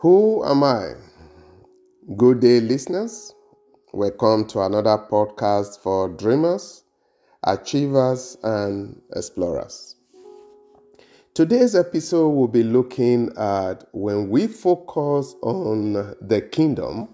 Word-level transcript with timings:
Who 0.00 0.42
am 0.46 0.64
I? 0.64 0.94
Good 2.16 2.40
day, 2.40 2.58
listeners. 2.60 3.34
Welcome 3.92 4.46
to 4.46 4.62
another 4.62 4.96
podcast 4.96 5.80
for 5.80 6.08
dreamers, 6.08 6.84
achievers, 7.44 8.38
and 8.42 8.98
explorers. 9.14 9.96
Today's 11.34 11.74
episode 11.74 12.30
will 12.30 12.48
be 12.48 12.62
looking 12.62 13.30
at 13.36 13.84
when 13.92 14.30
we 14.30 14.46
focus 14.46 15.34
on 15.42 15.92
the 16.22 16.48
kingdom, 16.50 17.10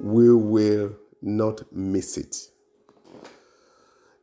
we 0.00 0.32
will 0.32 0.92
not 1.22 1.64
miss 1.72 2.18
it. 2.18 2.36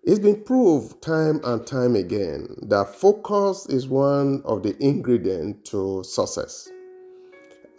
It's 0.04 0.20
been 0.20 0.42
proved 0.42 1.02
time 1.02 1.42
and 1.44 1.68
time 1.68 1.98
again 1.98 2.48
that 2.62 2.96
focus 2.96 3.66
is 3.66 3.90
one 3.90 4.42
of 4.46 4.64
the 4.64 4.82
ingredients 4.82 5.70
to 5.72 6.02
success. 6.06 6.70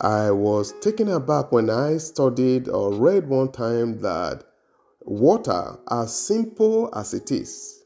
I 0.04 0.32
was 0.32 0.74
taken 0.82 1.08
aback 1.08 1.50
when 1.50 1.70
I 1.70 1.96
studied 1.96 2.68
or 2.68 2.92
read 2.92 3.26
one 3.26 3.50
time 3.50 4.00
that 4.02 4.44
water, 5.00 5.78
as 5.90 6.14
simple 6.14 6.90
as 6.94 7.14
it 7.14 7.32
is, 7.32 7.82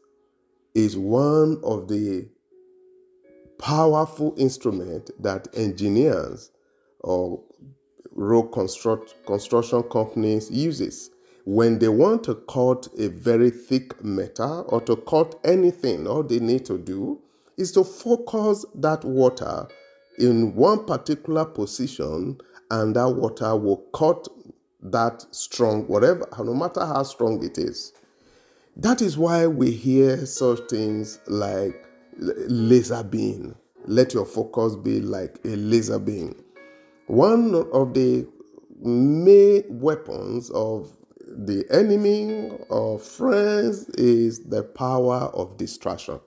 is 0.74 0.98
one 0.98 1.60
of 1.62 1.86
the 1.86 2.28
powerful 3.60 4.34
instruments 4.36 5.12
that 5.20 5.46
engineers 5.54 6.50
or 7.04 7.40
road 8.10 8.48
construct, 8.50 9.14
construction 9.24 9.84
companies 9.84 10.50
uses 10.50 11.12
when 11.44 11.78
they 11.78 11.88
want 11.88 12.24
to 12.24 12.34
cut 12.48 12.88
a 12.98 13.06
very 13.06 13.50
thick 13.50 14.04
metal 14.04 14.64
or 14.70 14.80
to 14.80 14.96
cut 14.96 15.38
anything. 15.44 16.08
All 16.08 16.24
they 16.24 16.40
need 16.40 16.64
to 16.64 16.78
do 16.78 17.20
is 17.56 17.70
to 17.72 17.84
focus 17.84 18.66
that 18.74 19.04
water 19.04 19.68
in 20.18 20.54
one 20.54 20.84
particular 20.84 21.44
position 21.44 22.38
and 22.70 22.96
that 22.96 23.08
water 23.08 23.56
will 23.56 23.78
cut 23.94 24.28
that 24.82 25.24
strong, 25.30 25.86
whatever, 25.88 26.26
no 26.38 26.54
matter 26.54 26.84
how 26.84 27.02
strong 27.02 27.42
it 27.44 27.58
is. 27.58 27.92
That 28.76 29.02
is 29.02 29.18
why 29.18 29.46
we 29.46 29.70
hear 29.72 30.24
such 30.26 30.60
things 30.68 31.18
like 31.26 31.84
laser 32.18 33.02
beam. 33.02 33.56
Let 33.86 34.14
your 34.14 34.26
focus 34.26 34.76
be 34.76 35.00
like 35.00 35.38
a 35.44 35.56
laser 35.56 35.98
beam. 35.98 36.34
One 37.06 37.54
of 37.72 37.94
the 37.94 38.26
main 38.80 39.64
weapons 39.80 40.50
of 40.50 40.96
the 41.26 41.64
enemy 41.70 42.50
or 42.68 42.98
friends 42.98 43.88
is 43.90 44.44
the 44.44 44.62
power 44.62 45.30
of 45.34 45.56
distraction. 45.56 46.20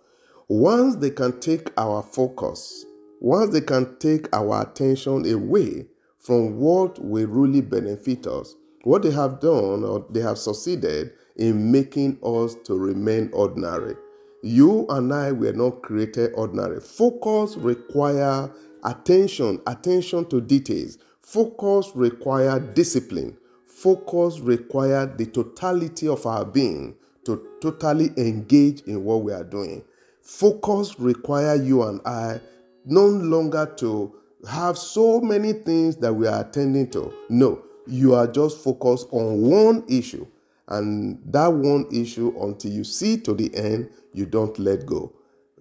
Once 0.47 0.95
they 0.97 1.09
can 1.09 1.39
take 1.39 1.71
our 1.77 2.01
focus 2.01 2.85
once 3.21 3.53
they 3.53 3.61
can 3.61 3.95
take 3.99 4.27
our 4.35 4.63
attention 4.63 5.31
away 5.31 5.85
from 6.17 6.57
what 6.57 6.97
will 6.99 7.27
really 7.27 7.61
benefit 7.61 8.25
us, 8.25 8.55
what 8.83 9.03
they 9.03 9.11
have 9.11 9.39
done 9.39 9.83
or 9.83 10.03
they 10.09 10.19
have 10.19 10.39
succeeded 10.39 11.11
in 11.35 11.71
making 11.71 12.17
us 12.23 12.55
to 12.63 12.73
remain 12.75 13.29
ordinary. 13.31 13.95
You 14.41 14.87
and 14.89 15.13
I 15.13 15.31
were 15.31 15.53
not 15.53 15.83
created 15.83 16.31
ordinary. 16.33 16.79
Focus 16.79 17.57
require 17.57 18.51
attention, 18.83 19.61
attention 19.67 20.25
to 20.29 20.41
details. 20.41 20.97
Focus 21.21 21.91
require 21.93 22.59
discipline. 22.59 23.37
Focus 23.67 24.39
require 24.39 25.05
the 25.05 25.27
totality 25.27 26.07
of 26.07 26.25
our 26.25 26.43
being 26.43 26.95
to 27.25 27.47
totally 27.61 28.09
engage 28.17 28.81
in 28.81 29.03
what 29.03 29.21
we 29.21 29.31
are 29.31 29.43
doing. 29.43 29.83
Focus 30.23 30.99
require 30.99 31.53
you 31.55 31.83
and 31.83 32.01
I 32.03 32.41
no 32.85 33.05
longer 33.05 33.71
to 33.77 34.15
have 34.49 34.77
so 34.77 35.21
many 35.21 35.53
things 35.53 35.95
that 35.97 36.13
we 36.13 36.27
are 36.27 36.41
attending 36.41 36.89
to. 36.91 37.13
No, 37.29 37.63
you 37.87 38.13
are 38.15 38.27
just 38.27 38.63
focused 38.63 39.07
on 39.11 39.41
one 39.41 39.83
issue. 39.87 40.25
And 40.67 41.19
that 41.25 41.47
one 41.47 41.85
issue, 41.91 42.33
until 42.39 42.71
you 42.71 42.83
see 42.83 43.17
to 43.21 43.33
the 43.33 43.53
end, 43.55 43.89
you 44.13 44.25
don't 44.25 44.57
let 44.57 44.85
go. 44.85 45.13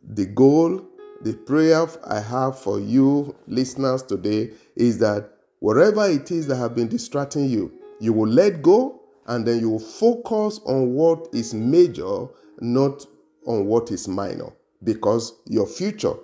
The 0.02 0.26
goal, 0.26 0.86
the 1.22 1.34
prayer 1.34 1.86
I 2.06 2.20
have 2.20 2.58
for 2.58 2.80
you 2.80 3.34
listeners 3.46 4.02
today 4.02 4.52
is 4.76 4.98
that 4.98 5.30
whatever 5.58 6.08
it 6.08 6.30
is 6.30 6.46
that 6.46 6.56
have 6.56 6.74
been 6.74 6.88
distracting 6.88 7.48
you, 7.48 7.72
you 7.98 8.12
will 8.12 8.28
let 8.28 8.62
go 8.62 9.02
and 9.26 9.46
then 9.46 9.60
you 9.60 9.70
will 9.70 9.78
focus 9.78 10.60
on 10.64 10.94
what 10.94 11.28
is 11.32 11.52
major, 11.52 12.26
not 12.60 13.04
on 13.46 13.66
what 13.66 13.90
is 13.90 14.08
minor. 14.08 14.52
Because 14.82 15.34
your 15.46 15.66
future 15.66 16.14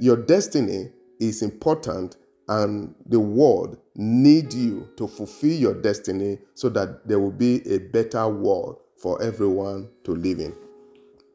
your 0.00 0.16
destiny 0.16 0.90
is 1.20 1.42
important 1.42 2.16
and 2.48 2.94
the 3.06 3.20
world 3.20 3.76
need 3.94 4.52
you 4.52 4.88
to 4.96 5.06
fulfill 5.06 5.52
your 5.52 5.74
destiny 5.74 6.38
so 6.54 6.70
that 6.70 7.06
there 7.06 7.20
will 7.20 7.30
be 7.30 7.60
a 7.68 7.78
better 7.78 8.26
world 8.26 8.78
for 8.96 9.22
everyone 9.22 9.88
to 10.02 10.12
live 10.12 10.40
in. 10.40 10.54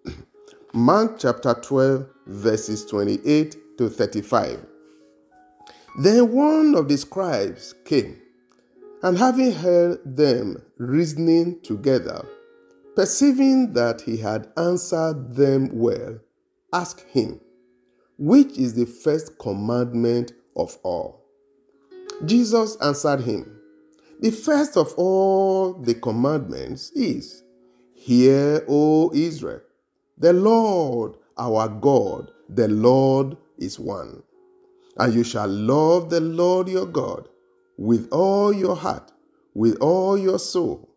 Mark 0.73 1.19
chapter 1.19 1.53
12 1.53 2.07
verses 2.25 2.85
28 2.85 3.77
to 3.77 3.87
35. 3.87 4.65
Then 5.99 6.31
one 6.31 6.75
of 6.75 6.87
the 6.89 6.97
scribes 6.97 7.75
came 7.85 8.19
and 9.03 9.17
having 9.17 9.51
heard 9.51 9.99
them 10.03 10.61
reasoning 10.77 11.61
together, 11.61 12.25
perceiving 12.95 13.73
that 13.73 14.01
he 14.01 14.17
had 14.17 14.51
answered 14.57 15.35
them 15.35 15.69
well, 15.71 16.19
asked 16.73 17.01
him, 17.01 17.39
which 18.17 18.57
is 18.57 18.73
the 18.73 18.85
first 18.85 19.37
commandment 19.39 20.31
of 20.55 20.77
all? 20.83 21.21
Jesus 22.25 22.77
answered 22.77 23.21
him, 23.21 23.59
The 24.21 24.31
first 24.31 24.77
of 24.77 24.93
all 24.97 25.73
the 25.73 25.95
commandments 25.95 26.91
is, 26.91 27.43
Hear, 27.93 28.63
O 28.67 29.11
Israel, 29.13 29.61
the 30.17 30.33
Lord 30.33 31.17
our 31.37 31.67
God, 31.67 32.31
the 32.47 32.67
Lord 32.67 33.35
is 33.57 33.79
one. 33.79 34.23
And 34.97 35.13
you 35.13 35.23
shall 35.23 35.47
love 35.47 36.09
the 36.09 36.21
Lord 36.21 36.69
your 36.69 36.85
God 36.85 37.27
with 37.77 38.07
all 38.11 38.53
your 38.53 38.75
heart, 38.75 39.11
with 39.53 39.77
all 39.81 40.17
your 40.17 40.39
soul, 40.39 40.89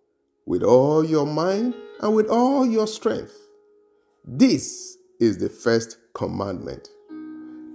with 0.46 0.62
all 0.62 1.04
your 1.04 1.26
mind, 1.26 1.74
and 2.00 2.14
with 2.14 2.28
all 2.28 2.64
your 2.64 2.86
strength. 2.86 3.36
This 4.24 4.96
is 5.18 5.38
the 5.38 5.48
first 5.48 5.98
commandment. 6.14 6.88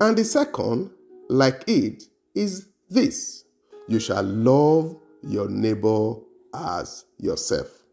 And 0.02 0.18
the 0.18 0.24
second, 0.26 0.92
like 1.30 1.64
it, 1.68 2.04
is 2.36 2.68
this 2.90 3.46
you 3.88 4.00
shall 4.00 4.24
love 4.24 4.98
your 5.22 5.50
neighbor 5.50 6.16
as 6.54 7.06
yourself. 7.18 7.84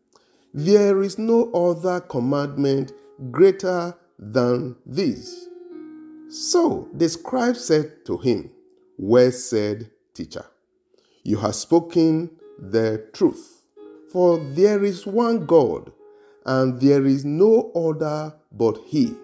There 0.53 1.03
is 1.03 1.19
no 1.19 1.50
other 1.53 2.00
commandment 2.00 2.93
greater 3.31 3.97
than 4.19 4.77
this. 4.84 5.47
So 6.28 6.89
the 6.93 7.09
scribe 7.09 7.56
said 7.56 8.05
to 8.06 8.19
him, 8.19 8.50
Well 8.99 9.33
said, 9.33 9.91
teacher. 10.15 10.44
You 11.22 11.37
have 11.39 11.55
spoken 11.55 12.31
the 12.59 13.06
truth. 13.12 13.62
For 14.10 14.39
there 14.39 14.84
is 14.84 15.06
one 15.06 15.47
God, 15.47 15.93
and 16.44 16.81
there 16.81 17.06
is 17.06 17.25
no 17.25 17.71
other 17.72 18.34
but 18.50 18.78
He 18.87 19.15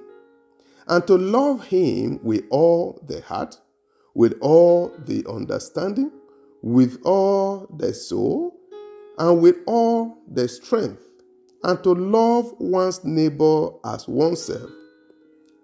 and 0.89 1.07
to 1.07 1.17
love 1.17 1.65
Him 1.67 2.21
with 2.23 2.45
all 2.51 3.01
the 3.07 3.21
heart, 3.23 3.59
with 4.15 4.37
all 4.41 4.93
the 5.07 5.25
understanding, 5.29 6.11
with 6.63 6.99
all 7.05 7.67
the 7.79 7.93
soul, 7.93 8.55
and 9.19 9.41
with 9.41 9.57
all 9.67 10.19
the 10.31 10.49
strength, 10.49 11.03
and 11.65 11.83
to 11.83 11.93
love 11.95 12.53
one's 12.59 13.05
neighbor 13.05 13.71
as 13.85 14.07
oneself 14.07 14.71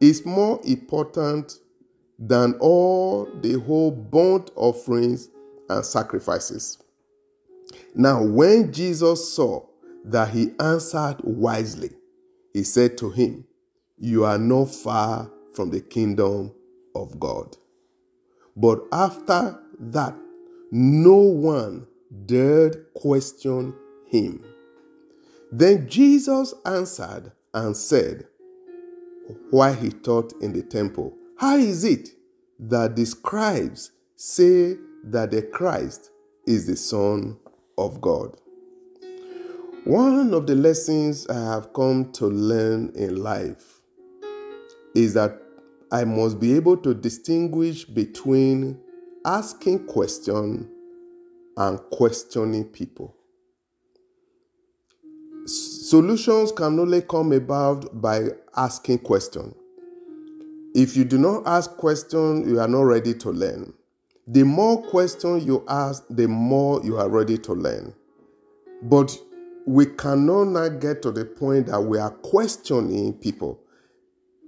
is 0.00 0.26
more 0.26 0.60
important 0.64 1.60
than 2.18 2.54
all 2.60 3.28
the 3.40 3.54
whole 3.60 3.90
burnt 3.90 4.50
offerings 4.56 5.28
and 5.68 5.84
sacrifices. 5.84 6.78
Now, 7.94 8.22
when 8.22 8.72
Jesus 8.72 9.32
saw 9.32 9.64
that 10.04 10.30
he 10.30 10.52
answered 10.58 11.16
wisely, 11.22 11.90
he 12.52 12.64
said 12.64 12.98
to 12.98 13.10
him, 13.10 13.44
you 14.02 14.24
are 14.24 14.36
not 14.36 14.64
far 14.64 15.30
from 15.54 15.70
the 15.70 15.80
kingdom 15.80 16.52
of 16.92 17.20
God. 17.20 17.56
But 18.56 18.82
after 18.90 19.60
that, 19.78 20.16
no 20.72 21.14
one 21.14 21.86
dared 22.26 22.84
question 22.94 23.72
him. 24.08 24.44
Then 25.52 25.88
Jesus 25.88 26.52
answered 26.66 27.30
and 27.54 27.76
said, 27.76 28.26
while 29.50 29.74
he 29.74 29.90
taught 29.90 30.32
in 30.42 30.52
the 30.52 30.62
temple, 30.62 31.16
How 31.36 31.56
is 31.56 31.84
it 31.84 32.08
that 32.58 32.96
the 32.96 33.04
scribes 33.04 33.92
say 34.16 34.78
that 35.04 35.30
the 35.30 35.42
Christ 35.42 36.10
is 36.44 36.66
the 36.66 36.76
Son 36.76 37.36
of 37.78 38.00
God? 38.00 38.36
One 39.84 40.34
of 40.34 40.48
the 40.48 40.56
lessons 40.56 41.28
I 41.28 41.34
have 41.52 41.72
come 41.72 42.10
to 42.12 42.26
learn 42.26 42.90
in 42.96 43.22
life 43.22 43.81
is 44.94 45.14
that 45.14 45.38
I 45.90 46.04
must 46.04 46.40
be 46.40 46.54
able 46.54 46.76
to 46.78 46.94
distinguish 46.94 47.84
between 47.84 48.80
asking 49.24 49.86
question 49.86 50.70
and 51.56 51.78
questioning 51.90 52.64
people. 52.64 53.14
Solutions 55.44 56.52
can 56.52 56.78
only 56.78 57.02
come 57.02 57.32
about 57.32 58.00
by 58.00 58.28
asking 58.56 59.00
question. 59.00 59.54
If 60.74 60.96
you 60.96 61.04
do 61.04 61.18
not 61.18 61.42
ask 61.46 61.76
question, 61.76 62.48
you 62.48 62.60
are 62.60 62.68
not 62.68 62.82
ready 62.82 63.12
to 63.14 63.30
learn. 63.30 63.74
The 64.26 64.44
more 64.44 64.82
question 64.82 65.40
you 65.44 65.64
ask, 65.68 66.04
the 66.08 66.28
more 66.28 66.80
you 66.82 66.96
are 66.96 67.10
ready 67.10 67.36
to 67.38 67.52
learn. 67.52 67.92
But 68.82 69.14
we 69.66 69.86
cannot 69.86 70.44
now 70.44 70.68
get 70.68 71.02
to 71.02 71.10
the 71.10 71.24
point 71.24 71.66
that 71.66 71.80
we 71.80 71.98
are 71.98 72.10
questioning 72.10 73.12
people. 73.14 73.61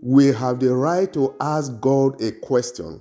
We 0.04 0.26
have 0.26 0.60
the 0.60 0.74
right 0.74 1.10
to 1.14 1.34
ask 1.40 1.80
God 1.80 2.20
a 2.20 2.30
question. 2.30 3.00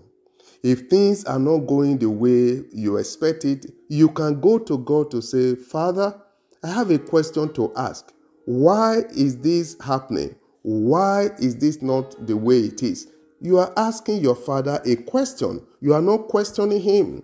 If 0.63 0.88
things 0.88 1.25
are 1.25 1.38
not 1.38 1.67
going 1.67 1.97
the 1.97 2.09
way 2.09 2.61
you 2.71 2.95
expect 2.95 3.44
it, 3.44 3.65
you 3.89 4.07
can 4.07 4.39
go 4.39 4.57
to 4.59 4.77
God 4.77 5.11
to 5.11 5.21
say, 5.21 5.55
Father, 5.55 6.15
I 6.63 6.69
have 6.69 6.91
a 6.91 6.97
question 6.97 7.53
to 7.55 7.73
ask. 7.75 8.13
Why 8.45 9.01
is 9.13 9.38
this 9.39 9.75
happening? 9.81 10.33
Why 10.61 11.31
is 11.39 11.57
this 11.57 11.81
not 11.81 12.25
the 12.25 12.38
way 12.38 12.59
it 12.59 12.81
is? 12.81 13.09
You 13.41 13.57
are 13.57 13.73
asking 13.75 14.21
your 14.21 14.35
father 14.35 14.81
a 14.85 14.95
question. 14.95 15.61
You 15.81 15.95
are 15.95 16.01
not 16.01 16.29
questioning 16.29 16.79
him. 16.79 17.21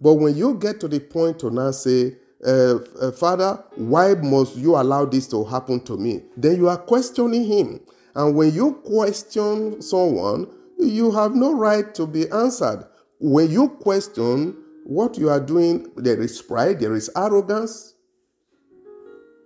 But 0.00 0.14
when 0.14 0.36
you 0.36 0.54
get 0.54 0.78
to 0.82 0.86
the 0.88 1.00
point 1.00 1.40
to 1.40 1.50
now 1.50 1.72
say, 1.72 2.14
uh, 2.46 2.76
uh, 3.00 3.10
Father, 3.10 3.64
why 3.74 4.14
must 4.14 4.54
you 4.54 4.76
allow 4.76 5.04
this 5.04 5.26
to 5.28 5.42
happen 5.42 5.80
to 5.80 5.96
me? 5.96 6.22
Then 6.36 6.54
you 6.54 6.68
are 6.68 6.78
questioning 6.78 7.44
him. 7.44 7.80
And 8.16 8.34
when 8.34 8.52
you 8.54 8.72
question 8.72 9.82
someone, 9.82 10.48
you 10.78 11.12
have 11.12 11.34
no 11.34 11.52
right 11.52 11.94
to 11.94 12.06
be 12.06 12.28
answered. 12.30 12.86
When 13.20 13.50
you 13.50 13.68
question 13.68 14.56
what 14.84 15.18
you 15.18 15.28
are 15.28 15.38
doing, 15.38 15.92
there 15.96 16.20
is 16.22 16.40
pride, 16.40 16.80
there 16.80 16.94
is 16.94 17.10
arrogance. 17.14 17.94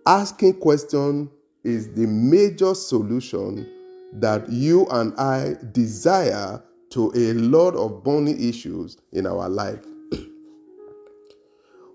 Asking 0.06 0.60
question 0.60 1.30
is 1.64 1.92
the 1.94 2.06
major 2.06 2.74
solution 2.74 3.68
that 4.12 4.48
you 4.48 4.86
and 4.86 5.18
I 5.18 5.56
desire 5.72 6.62
to 6.90 7.12
a 7.14 7.34
lot 7.34 7.74
of 7.74 8.04
burning 8.04 8.40
issues 8.40 8.98
in 9.12 9.26
our 9.26 9.48
life. 9.48 9.84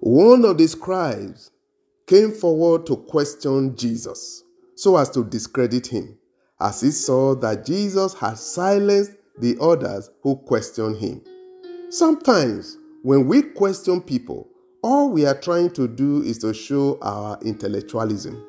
One 0.02 0.44
of 0.44 0.58
the 0.58 0.68
scribes 0.68 1.52
came 2.06 2.32
forward 2.32 2.86
to 2.88 2.98
question 2.98 3.78
Jesus 3.78 4.44
so 4.76 4.98
as 4.98 5.10
to 5.12 5.24
discredit 5.24 5.88
him, 5.88 6.18
as 6.60 6.82
he 6.82 6.92
saw 6.92 7.36
that 7.36 7.66
Jesus 7.66 8.14
had 8.14 8.38
silenced 8.38 9.12
the 9.40 9.58
others 9.60 10.10
who 10.22 10.36
questioned 10.38 10.98
him. 10.98 11.22
Sometimes, 11.90 12.78
when 13.04 13.28
we 13.28 13.42
question 13.42 14.02
people, 14.02 14.48
all 14.82 15.10
we 15.10 15.26
are 15.26 15.40
trying 15.40 15.72
to 15.72 15.88
do 15.88 16.22
is 16.24 16.38
to 16.40 16.54
show 16.54 16.98
our 17.02 17.38
intellectualism 17.42 18.46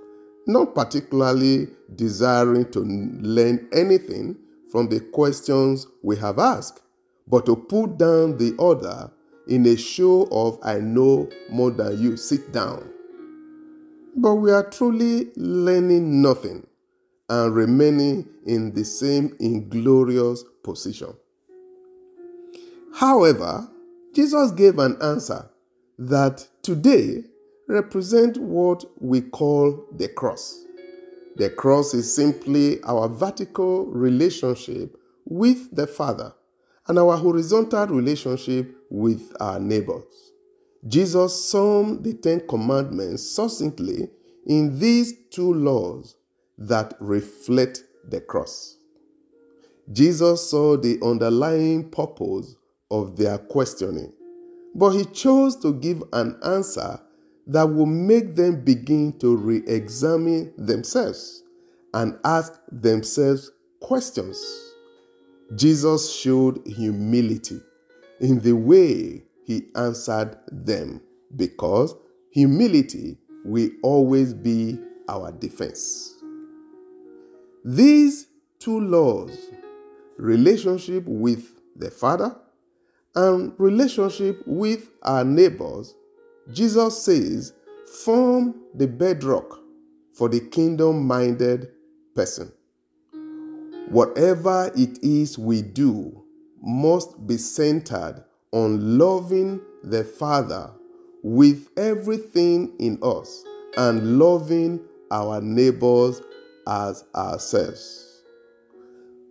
not 0.46 0.74
particularly 0.74 1.68
desiring 1.96 2.70
to 2.70 2.80
learn 2.80 3.68
anything 3.72 4.36
from 4.70 4.88
the 4.88 5.00
questions 5.00 5.86
we 6.02 6.16
have 6.16 6.38
asked, 6.38 6.82
but 7.26 7.44
to 7.46 7.56
put 7.56 7.98
down 7.98 8.36
the 8.38 8.54
other 8.60 9.10
in 9.48 9.66
a 9.66 9.76
show 9.76 10.28
of 10.30 10.58
I 10.62 10.78
know 10.78 11.28
more 11.50 11.70
than 11.70 12.00
you, 12.00 12.16
sit 12.16 12.52
down. 12.52 12.88
But 14.16 14.36
we 14.36 14.52
are 14.52 14.68
truly 14.70 15.30
learning 15.36 16.22
nothing 16.22 16.66
and 17.28 17.54
remaining 17.54 18.28
in 18.46 18.72
the 18.72 18.84
same 18.84 19.36
inglorious 19.40 20.44
position. 20.62 21.14
However, 22.94 23.68
Jesus 24.14 24.52
gave 24.52 24.78
an 24.78 24.96
answer 25.02 25.48
that 25.98 26.46
today 26.62 27.24
represent 27.68 28.38
what 28.38 28.84
we 29.00 29.20
call 29.20 29.84
the 29.92 30.08
cross. 30.08 30.64
The 31.36 31.50
cross 31.50 31.92
is 31.92 32.14
simply 32.14 32.82
our 32.84 33.08
vertical 33.08 33.86
relationship 33.86 34.96
with 35.26 35.74
the 35.74 35.86
Father 35.86 36.32
and 36.88 36.98
our 36.98 37.16
horizontal 37.16 37.88
relationship 37.88 38.74
with 38.88 39.36
our 39.40 39.58
neighbors. 39.58 40.32
Jesus 40.86 41.50
summed 41.50 42.04
the 42.04 42.14
Ten 42.14 42.46
Commandments 42.48 43.28
succinctly 43.28 44.08
in 44.46 44.78
these 44.78 45.12
two 45.30 45.52
laws 45.52 46.16
that 46.58 46.94
reflect 47.00 47.84
the 48.08 48.20
cross. 48.20 48.78
Jesus 49.92 50.50
saw 50.50 50.76
the 50.76 50.98
underlying 51.02 51.90
purpose 51.90 52.56
of 52.90 53.16
their 53.16 53.38
questioning, 53.38 54.12
but 54.74 54.90
he 54.90 55.04
chose 55.06 55.56
to 55.56 55.72
give 55.74 56.02
an 56.12 56.38
answer 56.44 57.00
that 57.46 57.64
will 57.64 57.86
make 57.86 58.34
them 58.34 58.64
begin 58.64 59.16
to 59.18 59.36
re 59.36 59.62
examine 59.66 60.52
themselves 60.56 61.44
and 61.94 62.18
ask 62.24 62.60
themselves 62.70 63.52
questions. 63.80 64.44
Jesus 65.54 66.12
showed 66.12 66.66
humility 66.66 67.60
in 68.20 68.40
the 68.40 68.52
way 68.52 69.22
he 69.44 69.68
answered 69.76 70.36
them 70.50 71.00
because 71.36 71.94
humility 72.32 73.16
will 73.44 73.70
always 73.82 74.34
be 74.34 74.78
our 75.08 75.30
defense. 75.30 76.15
These 77.68 78.28
two 78.60 78.78
laws, 78.78 79.36
relationship 80.18 81.02
with 81.04 81.60
the 81.74 81.90
Father 81.90 82.36
and 83.16 83.54
relationship 83.58 84.40
with 84.46 84.88
our 85.02 85.24
neighbors, 85.24 85.96
Jesus 86.52 87.02
says, 87.02 87.54
form 88.04 88.54
the 88.76 88.86
bedrock 88.86 89.58
for 90.12 90.28
the 90.28 90.38
kingdom 90.38 91.08
minded 91.08 91.72
person. 92.14 92.52
Whatever 93.88 94.70
it 94.76 95.02
is 95.02 95.36
we 95.36 95.62
do 95.62 96.22
must 96.62 97.26
be 97.26 97.36
centered 97.36 98.22
on 98.52 98.96
loving 98.96 99.60
the 99.82 100.04
Father 100.04 100.70
with 101.24 101.76
everything 101.76 102.76
in 102.78 103.00
us 103.02 103.42
and 103.76 104.20
loving 104.20 104.80
our 105.10 105.40
neighbors 105.40 106.22
as 106.66 107.04
ourselves. 107.14 108.22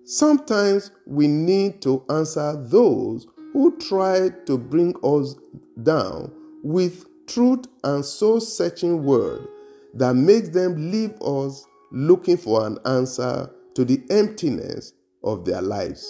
Sometimes 0.04 0.92
we 1.06 1.28
need 1.28 1.82
to 1.82 2.04
answer 2.10 2.56
those 2.68 3.28
who 3.54 3.78
try 3.78 4.30
to 4.46 4.58
bring 4.58 4.96
us 5.04 5.36
down 5.82 6.32
with 6.64 7.06
truth 7.28 7.66
and 7.84 8.04
soul 8.04 8.40
searching 8.40 9.04
word 9.04 9.48
that 9.96 10.16
makes 10.16 10.50
them 10.50 10.92
leave 10.92 11.20
us 11.22 11.66
looking 11.92 12.38
for 12.38 12.68
an 12.68 12.78
answer 12.86 13.50
to 13.74 13.86
the 13.86 14.04
emptiness 14.10 14.94
of 15.24 15.46
their 15.46 15.62
lives. 15.62 16.08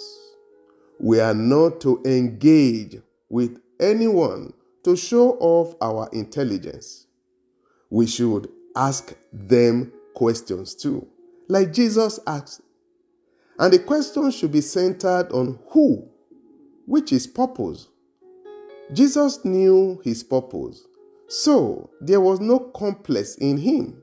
We 0.98 1.20
are 1.20 1.34
not 1.34 1.80
to 1.82 2.02
engage 2.04 3.00
with 3.28 3.60
anyone 3.80 4.52
to 4.84 4.96
show 4.96 5.32
off 5.38 5.74
our 5.80 6.08
intelligence. 6.12 7.06
We 7.90 8.06
should 8.06 8.48
ask 8.74 9.14
them 9.32 9.92
questions 10.14 10.74
too, 10.74 11.06
like 11.48 11.72
Jesus 11.72 12.18
asked. 12.26 12.60
And 13.58 13.72
the 13.72 13.78
question 13.78 14.30
should 14.30 14.52
be 14.52 14.60
centered 14.60 15.32
on 15.32 15.58
who, 15.68 16.08
which 16.86 17.12
is 17.12 17.26
purpose, 17.26 17.88
Jesus 18.92 19.44
knew 19.44 20.00
his 20.04 20.22
purpose, 20.22 20.86
so 21.26 21.90
there 22.00 22.20
was 22.20 22.38
no 22.38 22.60
complex 22.60 23.34
in 23.36 23.58
him. 23.58 24.02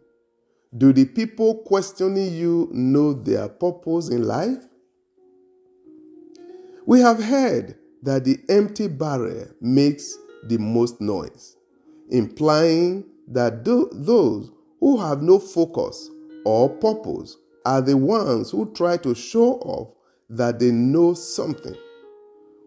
Do 0.77 0.91
the 0.91 1.05
people 1.05 1.59
questioning 1.59 2.33
you 2.33 2.67
know 2.73 3.13
their 3.13 3.47
purpose 3.47 4.09
in 4.09 4.27
life? 4.27 4.65
We 6.85 6.99
have 6.99 7.23
heard 7.23 7.77
that 8.01 8.25
the 8.25 8.39
empty 8.49 8.87
barrel 8.89 9.47
makes 9.61 10.17
the 10.49 10.57
most 10.57 10.99
noise, 10.99 11.55
implying 12.09 13.05
that 13.29 13.63
those 13.63 14.51
who 14.81 14.97
have 14.97 15.21
no 15.21 15.39
focus 15.39 16.09
or 16.45 16.69
purpose 16.69 17.37
are 17.65 17.81
the 17.81 17.97
ones 17.97 18.51
who 18.51 18.71
try 18.73 18.97
to 18.97 19.15
show 19.15 19.53
off 19.59 19.95
that 20.29 20.59
they 20.59 20.71
know 20.71 21.13
something. 21.13 21.75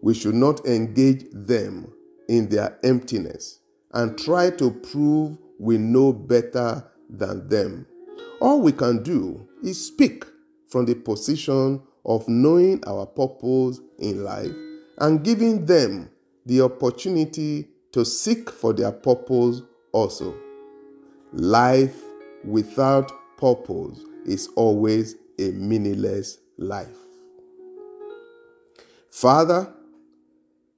We 0.01 0.13
should 0.13 0.35
not 0.35 0.65
engage 0.65 1.25
them 1.31 1.93
in 2.27 2.49
their 2.49 2.77
emptiness 2.83 3.59
and 3.93 4.17
try 4.17 4.49
to 4.51 4.71
prove 4.71 5.37
we 5.59 5.77
know 5.77 6.13
better 6.13 6.83
than 7.09 7.47
them. 7.47 7.85
All 8.41 8.61
we 8.61 8.71
can 8.71 9.03
do 9.03 9.47
is 9.63 9.87
speak 9.87 10.25
from 10.67 10.85
the 10.85 10.95
position 10.95 11.81
of 12.05 12.27
knowing 12.27 12.83
our 12.85 13.05
purpose 13.05 13.79
in 13.99 14.23
life 14.23 14.51
and 14.99 15.23
giving 15.23 15.65
them 15.65 16.09
the 16.45 16.61
opportunity 16.61 17.67
to 17.91 18.05
seek 18.05 18.49
for 18.49 18.73
their 18.73 18.91
purpose 18.91 19.61
also. 19.91 20.35
Life 21.33 22.03
without 22.45 23.11
purpose 23.37 23.99
is 24.25 24.49
always 24.55 25.15
a 25.39 25.51
meaningless 25.51 26.39
life. 26.57 26.87
Father, 29.11 29.73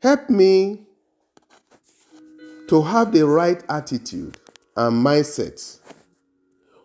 help 0.01 0.29
me 0.29 0.85
to 2.67 2.81
have 2.81 3.11
the 3.11 3.25
right 3.25 3.63
attitude 3.69 4.37
and 4.77 5.05
mindset 5.05 5.79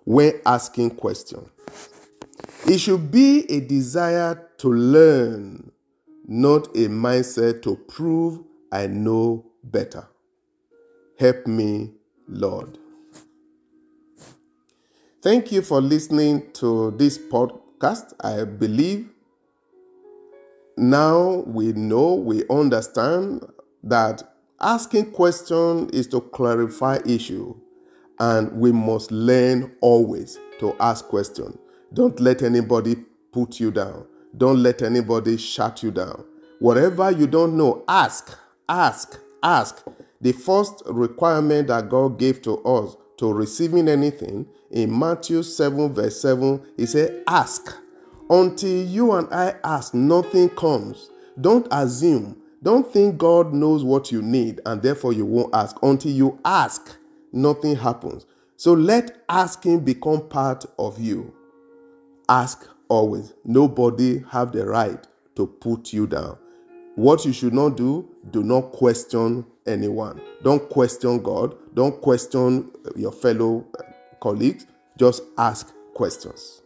when 0.05 0.41
asking 0.47 0.91
questions. 0.91 1.49
It 2.67 2.79
should 2.79 3.11
be 3.11 3.45
a 3.51 3.61
desire 3.61 4.49
to 4.59 4.73
learn, 4.73 5.71
not 6.27 6.69
a 6.69 6.89
mindset 6.89 7.63
to 7.63 7.77
prove 7.77 8.43
I 8.73 8.87
know 8.87 9.45
better. 9.63 10.09
Help 11.19 11.47
me, 11.47 11.93
Lord. 12.27 12.79
Thank 15.25 15.53
you 15.53 15.63
for 15.63 15.81
listening 15.81 16.53
to 16.53 16.91
this 16.99 17.17
podcast. 17.17 18.13
I 18.21 18.45
believe 18.45 19.09
now 20.77 21.45
we 21.47 21.73
know, 21.73 22.13
we 22.13 22.47
understand 22.51 23.43
that 23.85 24.23
asking 24.61 25.13
questions 25.13 25.93
is 25.93 26.09
to 26.09 26.21
clarify 26.21 26.99
issue 27.07 27.57
and 28.19 28.53
we 28.53 28.71
must 28.71 29.11
learn 29.13 29.75
always 29.81 30.39
to 30.59 30.77
ask 30.79 31.07
questions. 31.07 31.57
Don't 31.95 32.21
let 32.21 32.43
anybody 32.43 32.97
put 33.33 33.59
you 33.59 33.71
down. 33.71 34.07
Don't 34.37 34.63
let 34.63 34.83
anybody 34.83 35.39
shut 35.39 35.83
you 35.83 35.91
down. 35.91 36.23
Whatever 36.59 37.11
you 37.11 37.27
don't 37.27 37.57
know, 37.57 37.83
ask, 37.89 38.39
ask, 38.69 39.19
ask. 39.43 39.87
The 40.21 40.33
first 40.33 40.83
requirement 40.85 41.69
that 41.69 41.89
God 41.89 42.19
gave 42.19 42.43
to 42.43 42.59
us 42.65 42.99
to 43.17 43.33
receiving 43.33 43.89
anything 43.89 44.47
in 44.75 44.97
Matthew 44.97 45.45
7, 45.45 45.95
verse 45.95 46.21
7, 46.21 46.61
he 46.77 46.85
said, 46.85 47.23
Ask. 47.29 47.79
Until 48.29 48.85
you 48.85 49.13
and 49.13 49.33
I 49.33 49.55
ask, 49.63 49.95
nothing 49.95 50.49
comes. 50.51 51.11
Don't 51.41 51.69
assume. 51.71 52.37
Don't 52.61 52.91
think 52.91 53.17
God 53.17 53.53
knows 53.53 53.85
what 53.85 54.11
you 54.11 54.21
need 54.21 54.61
and 54.67 54.83
therefore 54.83 55.13
you 55.13 55.27
won't 55.27 55.55
ask. 55.55 55.77
Until 55.83 56.11
you 56.11 56.41
ask, 56.45 56.97
nothing 57.33 57.77
happens. 57.77 58.27
So 58.57 58.73
let 58.73 59.23
asking 59.29 59.81
become 59.81 60.29
part 60.29 60.65
of 60.79 61.01
you. 61.01 61.33
Ask 62.29 62.69
always. 62.89 63.33
Nobody 63.45 64.25
have 64.31 64.51
the 64.51 64.67
right 64.67 65.07
to 65.37 65.47
put 65.47 65.93
you 65.93 66.09
down. 66.09 66.37
What 66.97 67.25
you 67.25 67.33
should 67.33 67.55
not 67.55 67.77
do, 67.77 68.09
do 68.31 68.43
not 68.43 68.73
question 68.73 69.45
anyone. 69.67 70.21
Don't 70.43 70.69
question 70.69 71.23
God. 71.23 71.55
Don't 71.75 72.01
question 72.01 72.71
your 72.97 73.13
fellow 73.13 73.67
colleagues. 74.25 74.67
Just 74.99 75.23
ask 75.37 75.73
questions. 75.95 76.63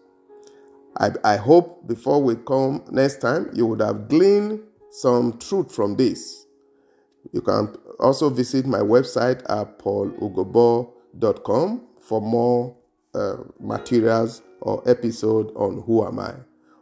I, 0.96 1.10
I 1.24 1.36
hope 1.36 1.86
before 1.86 2.22
we 2.22 2.36
come 2.36 2.84
next 2.90 3.20
time, 3.20 3.50
you 3.52 3.66
would 3.66 3.80
have 3.80 4.08
gleaned 4.08 4.60
some 4.90 5.38
truth 5.38 5.74
from 5.74 5.96
this. 5.96 6.46
You 7.32 7.42
can 7.42 7.74
also 7.98 8.30
visit 8.30 8.64
my 8.64 8.78
website 8.78 9.42
at 9.50 9.78
paulugobo.com 9.80 11.82
for 12.00 12.22
more 12.22 12.76
uh, 13.14 13.38
materials 13.58 14.42
or 14.60 14.88
episode 14.88 15.50
on 15.56 15.82
Who 15.82 16.06
Am 16.06 16.20
I. 16.20 16.34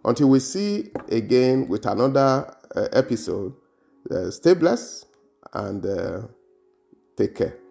Until 0.04 0.28
we 0.28 0.40
see 0.40 0.90
again 1.10 1.68
with 1.68 1.86
another 1.86 2.54
uh, 2.76 2.88
episode, 2.92 3.54
uh, 4.10 4.30
stay 4.30 4.52
blessed 4.54 5.06
and 5.52 5.84
uh, 5.84 6.22
take 7.16 7.34
care. 7.34 7.65